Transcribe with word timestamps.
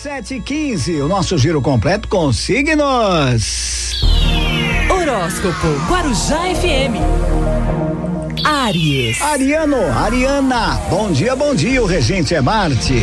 Sete 0.00 0.36
e 0.36 0.40
quinze, 0.40 1.00
o 1.00 1.08
nosso 1.08 1.36
giro 1.36 1.60
completo 1.60 2.06
com 2.06 2.32
signos. 2.32 4.00
Horóscopo 4.88 5.66
Guarujá 5.88 6.38
FM. 6.54 6.94
Aries. 8.44 9.20
Ariano, 9.20 9.90
Ariana, 9.98 10.80
bom 10.88 11.10
dia, 11.10 11.34
bom 11.34 11.52
dia, 11.52 11.82
o 11.82 11.86
regente 11.86 12.32
é 12.32 12.40
Marte. 12.40 13.02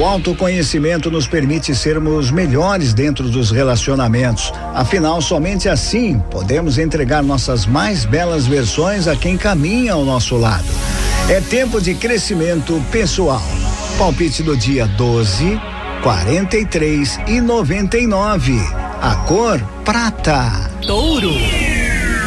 O 0.00 0.04
autoconhecimento 0.04 1.10
nos 1.10 1.26
permite 1.26 1.74
sermos 1.74 2.30
melhores 2.30 2.94
dentro 2.94 3.28
dos 3.28 3.50
relacionamentos. 3.50 4.52
Afinal, 4.72 5.20
somente 5.20 5.68
assim 5.68 6.20
podemos 6.30 6.78
entregar 6.78 7.24
nossas 7.24 7.66
mais 7.66 8.04
belas 8.04 8.46
versões 8.46 9.08
a 9.08 9.16
quem 9.16 9.36
caminha 9.36 9.94
ao 9.94 10.04
nosso 10.04 10.36
lado. 10.36 10.68
É 11.28 11.40
tempo 11.40 11.80
de 11.80 11.96
crescimento 11.96 12.80
pessoal. 12.92 13.42
Palpite 13.98 14.44
do 14.44 14.56
dia 14.56 14.86
12 14.86 15.79
43 16.02 17.20
e 17.26 17.40
99. 17.40 18.58
A 19.02 19.16
cor 19.26 19.60
prata. 19.84 20.70
Touro. 20.86 21.30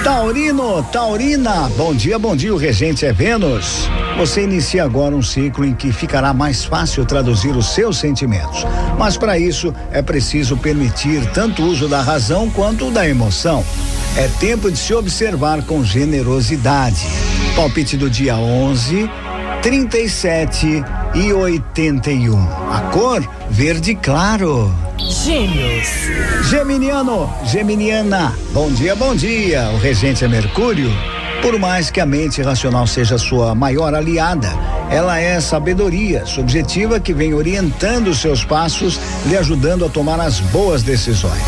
Taurino, 0.04 0.84
Taurina, 0.92 1.70
bom 1.78 1.96
dia, 1.96 2.20
bom 2.20 2.36
dia, 2.36 2.54
o 2.54 2.58
regente 2.58 3.06
é 3.06 3.14
Vênus. 3.14 3.90
Você 4.18 4.44
inicia 4.44 4.84
agora 4.84 5.16
um 5.16 5.24
ciclo 5.24 5.66
em 5.66 5.74
que 5.74 5.94
ficará 5.94 6.34
mais 6.34 6.66
fácil 6.66 7.06
traduzir 7.06 7.56
os 7.56 7.68
seus 7.74 7.98
sentimentos. 7.98 8.66
Mas 9.00 9.18
para 9.18 9.40
isso 9.40 9.74
é 9.92 10.02
preciso 10.02 10.58
permitir 10.58 11.26
tanto 11.32 11.64
o 11.64 11.68
uso 11.68 11.88
da 11.88 12.02
razão 12.02 12.50
quanto 12.50 12.92
da 12.92 13.08
emoção. 13.08 13.66
É 14.18 14.28
tempo 14.40 14.70
de 14.70 14.78
se 14.78 14.94
observar 14.94 15.64
com 15.64 15.84
generosidade. 15.84 17.08
Palpite 17.56 17.96
do 17.96 18.10
dia 18.10 18.36
11, 18.36 19.10
37 19.62 20.84
e 21.14 21.32
81. 21.32 22.38
A 22.72 22.82
cor 22.92 23.28
verde 23.50 23.96
claro. 23.96 24.74
Gêmeos. 24.98 25.88
Geminiano, 26.50 27.32
Geminiana, 27.46 28.34
bom 28.52 28.72
dia, 28.72 28.96
bom 28.96 29.16
dia. 29.16 29.70
O 29.74 29.78
regente 29.78 30.26
é 30.26 30.28
Mercúrio. 30.28 30.92
Por 31.42 31.60
mais 31.60 31.92
que 31.92 32.00
a 32.00 32.06
mente 32.06 32.42
racional 32.42 32.88
seja 32.88 33.18
sua 33.18 33.54
maior 33.54 33.94
aliada, 33.94 34.50
ela 34.90 35.20
é 35.20 35.40
sabedoria 35.42 36.26
subjetiva 36.26 37.00
que 37.00 37.14
vem 37.14 37.34
orientando 37.34 38.14
seus 38.16 38.46
passos, 38.46 39.00
lhe 39.26 39.38
ajudando 39.38 39.86
a 39.86 39.90
tomar 39.90 40.20
as 40.22 40.40
boas 40.40 40.84
decisões. 40.84 41.44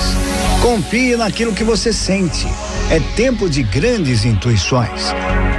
Confie 0.61 1.16
naquilo 1.16 1.53
que 1.53 1.63
você 1.63 1.94
sente. 1.94 2.47
É 2.91 3.00
tempo 3.16 3.50
de 3.50 3.63
grandes 3.63 4.25
intuições. 4.25 5.13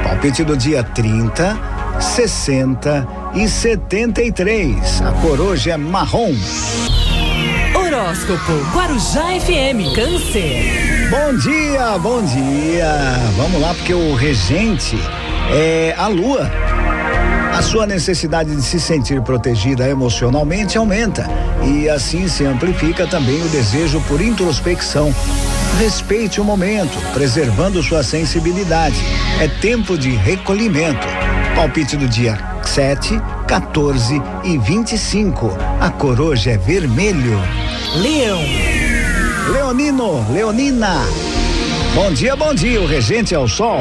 Palpite 0.04 0.44
do 0.44 0.56
dia 0.56 0.82
30, 0.84 1.58
60 1.98 3.25
e 3.36 3.48
73. 3.48 5.02
A 5.02 5.12
cor 5.20 5.40
hoje 5.40 5.70
é 5.70 5.76
marrom. 5.76 6.34
Horóscopo 7.74 8.52
Guarujá 8.74 9.38
FM. 9.38 9.94
Câncer. 9.94 11.10
Bom 11.10 11.36
dia, 11.36 11.98
bom 11.98 12.22
dia. 12.22 12.88
Vamos 13.36 13.60
lá, 13.60 13.74
porque 13.74 13.92
o 13.92 14.14
regente 14.14 14.96
é 15.52 15.94
a 15.98 16.08
lua. 16.08 16.50
A 17.52 17.62
sua 17.62 17.86
necessidade 17.86 18.54
de 18.54 18.62
se 18.62 18.80
sentir 18.80 19.20
protegida 19.22 19.88
emocionalmente 19.88 20.78
aumenta 20.78 21.26
e 21.62 21.88
assim 21.88 22.28
se 22.28 22.44
amplifica 22.44 23.06
também 23.06 23.40
o 23.42 23.48
desejo 23.48 24.00
por 24.08 24.20
introspecção. 24.20 25.14
Respeite 25.78 26.40
o 26.40 26.44
momento, 26.44 26.98
preservando 27.12 27.82
sua 27.82 28.02
sensibilidade. 28.02 28.96
É 29.40 29.48
tempo 29.48 29.96
de 29.96 30.10
recolhimento. 30.10 31.06
Palpite 31.54 31.96
do 31.96 32.08
dia 32.08 32.55
7, 32.66 33.20
14 33.46 34.22
e 34.44 34.58
25. 34.58 35.50
A 35.80 35.90
cor 35.90 36.20
hoje 36.20 36.50
é 36.50 36.58
vermelho. 36.58 37.40
Leão. 37.96 38.40
Leonino, 39.52 40.26
Leonina. 40.32 41.00
Bom 41.94 42.12
dia, 42.12 42.36
bom 42.36 42.52
dia, 42.52 42.78
o 42.80 42.86
regente 42.86 43.34
é 43.34 43.38
o 43.38 43.48
sol. 43.48 43.80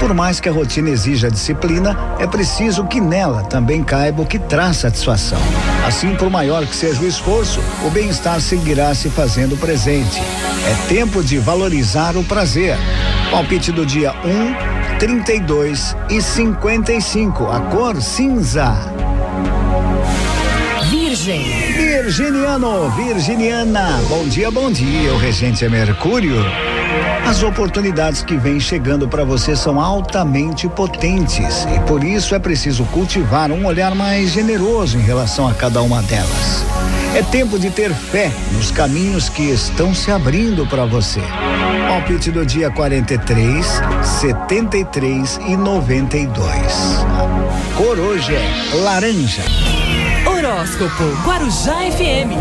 Por 0.00 0.14
mais 0.14 0.40
que 0.40 0.48
a 0.48 0.52
rotina 0.52 0.88
exija 0.88 1.30
disciplina, 1.30 1.94
é 2.18 2.26
preciso 2.26 2.86
que 2.86 3.02
nela 3.02 3.42
também 3.42 3.84
caiba 3.84 4.22
o 4.22 4.26
que 4.26 4.38
traz 4.38 4.78
satisfação. 4.78 5.38
Assim, 5.86 6.14
por 6.16 6.30
maior 6.30 6.64
que 6.66 6.74
seja 6.74 7.02
o 7.02 7.06
esforço, 7.06 7.60
o 7.84 7.90
bem-estar 7.90 8.40
seguirá 8.40 8.94
se 8.94 9.10
fazendo 9.10 9.58
presente. 9.58 10.22
É 10.66 10.88
tempo 10.88 11.22
de 11.22 11.38
valorizar 11.38 12.16
o 12.16 12.24
prazer. 12.24 12.78
Palpite 13.30 13.70
do 13.72 13.84
dia 13.84 14.14
1, 14.24 14.73
32 15.04 15.94
e 16.08 16.22
55. 16.22 17.50
A 17.50 17.60
cor 17.60 18.00
cinza. 18.00 18.74
Virgem. 20.90 21.42
Virginiano, 21.76 22.88
Virginiana, 22.92 24.00
bom 24.08 24.24
dia, 24.26 24.50
bom 24.50 24.72
dia. 24.72 25.12
O 25.12 25.18
regente 25.18 25.62
é 25.62 25.68
Mercúrio. 25.68 26.36
As 27.26 27.42
oportunidades 27.42 28.22
que 28.22 28.38
vêm 28.38 28.58
chegando 28.58 29.06
para 29.06 29.24
você 29.24 29.54
são 29.54 29.78
altamente 29.78 30.66
potentes 30.70 31.66
e 31.76 31.80
por 31.80 32.02
isso 32.02 32.34
é 32.34 32.38
preciso 32.38 32.86
cultivar 32.86 33.52
um 33.52 33.66
olhar 33.66 33.94
mais 33.94 34.30
generoso 34.30 34.96
em 34.96 35.02
relação 35.02 35.46
a 35.46 35.52
cada 35.52 35.82
uma 35.82 36.02
delas. 36.02 36.64
É 37.14 37.22
tempo 37.22 37.60
de 37.60 37.70
ter 37.70 37.94
fé 37.94 38.28
nos 38.50 38.72
caminhos 38.72 39.28
que 39.28 39.44
estão 39.44 39.94
se 39.94 40.10
abrindo 40.10 40.66
para 40.66 40.84
você. 40.84 41.20
Palpite 41.88 42.32
do 42.32 42.44
dia 42.44 42.72
43, 42.72 43.64
73 44.20 45.38
e 45.46 45.56
92. 45.56 46.44
A 46.44 47.76
cor 47.76 48.00
hoje 48.00 48.34
é 48.34 48.74
laranja. 48.82 49.42
Horóscopo 50.26 51.04
Guarujá 51.24 51.76
FM. 51.92 52.34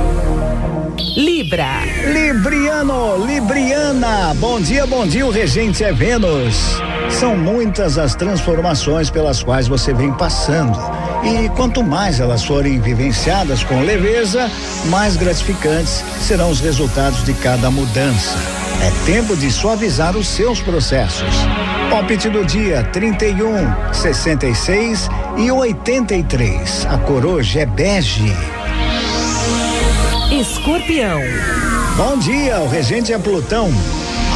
Libra. 1.16 1.83
Libriano, 2.12 3.23
Libriana, 3.28 4.33
bom 4.39 4.59
dia, 4.59 4.88
bom 4.88 5.06
dia, 5.06 5.28
o 5.28 5.29
regente 5.29 5.83
é 5.83 5.94
Vênus. 5.94 6.81
São 7.12 7.38
muitas 7.38 8.00
as 8.00 8.16
transformações 8.16 9.12
pelas 9.12 9.44
quais 9.44 9.67
você 9.67 9.94
vem 9.94 10.12
passando. 10.13 10.79
E 11.25 11.50
quanto 11.50 11.84
mais 11.84 12.19
elas 12.19 12.44
forem 12.44 12.79
vivenciadas 12.79 13.63
com 13.63 13.81
leveza, 13.81 14.50
mais 14.89 15.16
gratificantes 15.16 16.03
serão 16.22 16.50
os 16.50 16.59
resultados 16.59 17.23
de 17.23 17.34
cada 17.34 17.72
mudança. 17.72 18.38
É 18.81 18.91
tempo 19.06 19.35
de 19.38 19.50
suavizar 19.50 20.17
os 20.17 20.28
seus 20.28 20.59
processos. 20.59 21.35
Palpite 21.89 22.29
do 22.29 22.44
dia 22.45 22.83
31, 22.91 23.94
66 23.94 25.09
e 25.38 25.50
83. 25.50 26.88
A 26.89 26.97
cor 26.97 27.25
hoje 27.25 27.59
é 27.59 27.66
bege. 27.66 28.35
Escorpião. 30.31 31.22
Bom 31.95 32.17
dia, 32.17 32.59
o 32.59 32.67
regente 32.67 33.13
é 33.13 33.17
Plutão. 33.17 33.69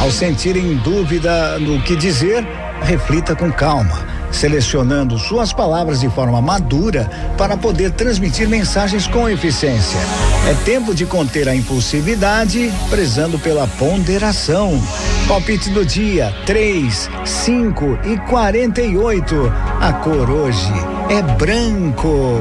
Ao 0.00 0.10
sentir 0.10 0.56
em 0.56 0.76
dúvida 0.76 1.58
no 1.58 1.82
que 1.82 1.96
dizer, 1.96 2.46
reflita 2.82 3.34
com 3.34 3.50
calma, 3.50 4.06
selecionando 4.30 5.18
suas 5.18 5.52
palavras 5.52 6.00
de 6.00 6.08
forma 6.08 6.40
madura 6.40 7.08
para 7.36 7.56
poder 7.56 7.92
transmitir 7.92 8.48
mensagens 8.48 9.06
com 9.06 9.28
eficiência. 9.28 9.98
É 10.48 10.54
tempo 10.64 10.94
de 10.94 11.06
conter 11.06 11.48
a 11.48 11.54
impulsividade, 11.54 12.72
prezando 12.90 13.38
pela 13.38 13.66
ponderação. 13.66 14.80
Palpite 15.26 15.70
do 15.70 15.84
dia: 15.84 16.34
3, 16.46 17.10
5 17.24 17.98
e 18.04 18.16
48. 18.28 19.52
A 19.80 19.92
cor 19.92 20.30
hoje 20.30 20.72
é 21.10 21.22
branco. 21.22 22.40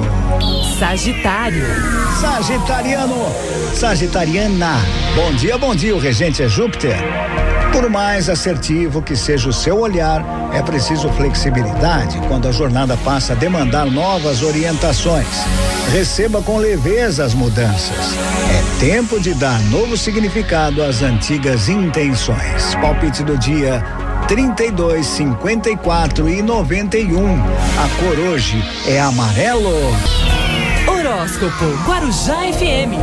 Sagitário. 0.79 1.65
Sagitariano, 2.21 3.31
Sagitariana. 3.73 4.75
Bom 5.15 5.33
dia, 5.33 5.57
bom 5.57 5.75
dia. 5.75 5.95
O 5.95 5.99
regente 5.99 6.41
é 6.41 6.47
Júpiter. 6.47 6.97
Por 7.71 7.89
mais 7.89 8.29
assertivo 8.29 9.01
que 9.01 9.15
seja 9.15 9.49
o 9.49 9.53
seu 9.53 9.79
olhar, 9.79 10.23
é 10.53 10.61
preciso 10.61 11.09
flexibilidade 11.09 12.19
quando 12.27 12.47
a 12.47 12.51
jornada 12.51 12.97
passa 12.97 13.33
a 13.33 13.35
demandar 13.35 13.85
novas 13.85 14.41
orientações. 14.41 15.27
Receba 15.91 16.41
com 16.41 16.57
leveza 16.57 17.23
as 17.23 17.33
mudanças. 17.33 18.15
É 18.49 18.79
tempo 18.79 19.19
de 19.19 19.33
dar 19.33 19.59
novo 19.65 19.95
significado 19.95 20.83
às 20.83 21.01
antigas 21.01 21.69
intenções. 21.69 22.75
Palpite 22.81 23.23
do 23.23 23.37
dia 23.37 23.83
32, 24.27 25.05
54 25.05 26.29
e 26.29 26.41
91. 26.41 27.39
A 27.39 27.89
cor 27.99 28.19
hoje 28.19 28.61
é 28.85 28.99
amarelo. 28.99 29.71
Horóscopo 30.87 31.65
Guarujá 31.85 32.39
FM. 32.51 32.97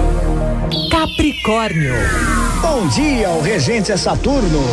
Capricórnio. 0.90 2.43
Bom 2.66 2.88
dia, 2.88 3.28
o 3.28 3.42
regente 3.42 3.92
é 3.92 3.96
Saturno. 3.96 4.64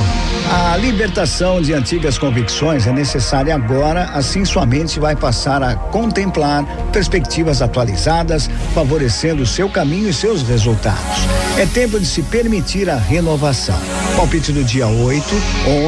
A 0.50 0.78
libertação 0.78 1.62
de 1.62 1.74
antigas 1.74 2.18
convicções 2.18 2.88
é 2.88 2.92
necessária 2.94 3.54
agora, 3.54 4.06
assim 4.14 4.46
sua 4.46 4.66
mente 4.66 4.98
vai 4.98 5.14
passar 5.14 5.62
a 5.62 5.76
contemplar 5.76 6.64
perspectivas 6.94 7.62
atualizadas, 7.62 8.50
favorecendo 8.74 9.46
seu 9.46 9.70
caminho 9.70 10.08
e 10.08 10.14
seus 10.14 10.42
resultados. 10.42 11.28
É 11.58 11.66
tempo 11.66 12.00
de 12.00 12.06
se 12.06 12.24
permitir 12.24 12.90
a 12.90 12.96
renovação. 12.96 13.78
Palpite 14.16 14.54
do 14.54 14.64
dia 14.64 14.88
8, 14.88 15.26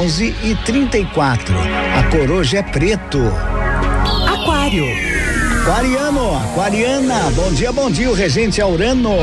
11 0.04 0.36
e 0.44 0.56
34. 0.66 1.56
A 1.58 2.04
cor 2.12 2.30
hoje 2.30 2.58
é 2.58 2.64
preto. 2.64 3.20
Aquário. 4.28 5.13
Aquariano, 5.64 6.36
aquariana, 6.36 7.32
bom 7.32 7.50
dia, 7.54 7.72
bom 7.72 7.90
dia, 7.90 8.10
o 8.10 8.14
regente 8.14 8.60
Aurano. 8.60 9.16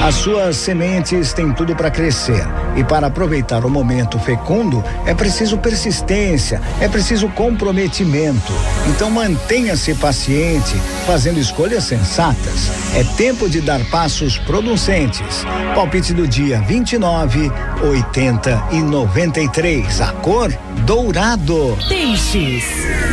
As 0.00 0.14
suas 0.14 0.56
sementes 0.56 1.32
têm 1.32 1.52
tudo 1.52 1.74
para 1.74 1.90
crescer. 1.90 2.46
E 2.76 2.84
para 2.84 3.08
aproveitar 3.08 3.64
o 3.64 3.70
momento 3.70 4.18
fecundo, 4.18 4.82
é 5.04 5.14
preciso 5.14 5.58
persistência, 5.58 6.60
é 6.80 6.88
preciso 6.88 7.28
comprometimento. 7.28 8.52
Então 8.88 9.10
mantenha-se 9.10 9.94
paciente, 9.94 10.74
fazendo 11.06 11.38
escolhas 11.38 11.84
sensatas. 11.84 12.70
É 12.94 13.04
tempo 13.16 13.48
de 13.48 13.60
dar 13.60 13.80
passos 13.86 14.38
producentes. 14.38 15.44
Palpite 15.74 16.12
do 16.14 16.26
dia 16.26 16.60
29, 16.60 17.50
80 17.82 18.68
e 18.72 18.82
93. 18.82 20.00
A 20.00 20.12
cor 20.12 20.52
dourado. 20.84 21.76
Peixes. 21.88 22.64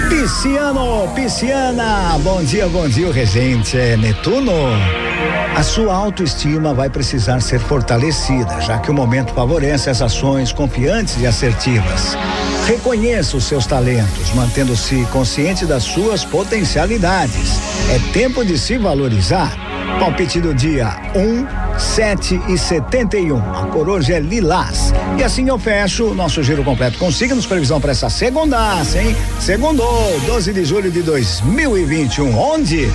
Pisciano, 0.09 1.07
pisciana. 1.13 2.17
Bom 2.23 2.43
dia, 2.43 2.67
bom 2.67 2.87
dia, 2.87 3.11
regente 3.11 3.77
é 3.77 3.95
Netuno. 3.95 5.08
A 5.55 5.63
sua 5.63 5.93
autoestima 5.93 6.73
vai 6.73 6.89
precisar 6.89 7.41
ser 7.41 7.59
fortalecida, 7.59 8.61
já 8.61 8.79
que 8.79 8.89
o 8.89 8.93
momento 8.93 9.33
favorece 9.33 9.89
as 9.89 10.01
ações 10.01 10.53
confiantes 10.53 11.19
e 11.19 11.27
assertivas. 11.27 12.17
Reconheça 12.65 13.35
os 13.35 13.43
seus 13.43 13.65
talentos, 13.65 14.33
mantendo-se 14.33 15.05
consciente 15.11 15.65
das 15.65 15.83
suas 15.83 16.23
potencialidades. 16.23 17.59
É 17.89 17.99
tempo 18.13 18.45
de 18.45 18.57
se 18.57 18.77
valorizar. 18.77 19.51
Palpite 19.99 20.39
do 20.39 20.53
dia 20.53 20.95
1, 21.13 21.19
um, 21.19 21.47
7 21.77 22.41
e 22.47 22.57
71. 22.57 23.37
A 23.37 23.67
coruja 23.67 24.13
é 24.15 24.19
lilás. 24.19 24.93
E 25.17 25.23
assim 25.23 25.47
eu 25.47 25.59
fecho 25.59 26.05
o 26.05 26.15
nosso 26.15 26.41
giro 26.43 26.63
completo. 26.63 26.97
Consiga-nos 26.97 27.45
previsão 27.45 27.79
para 27.79 27.91
essa 27.91 28.09
segundaça, 28.09 29.01
hein? 29.01 29.15
Segundou, 29.39 30.19
12 30.25 30.53
de 30.53 30.65
julho 30.65 30.91
de 30.91 31.01
2021. 31.01 32.37
Onde? 32.37 32.89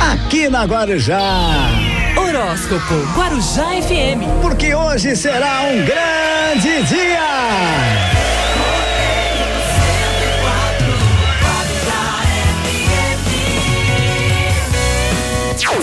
Aqui 0.00 0.48
na 0.48 0.64
Guarujá. 0.64 1.68
Horóscopo 2.16 2.94
Guarujá 3.16 3.66
FM. 3.82 4.40
Porque 4.40 4.74
hoje 4.74 5.16
será 5.16 5.62
um 5.62 5.84
grande 5.84 6.82
dia. 6.86 8.11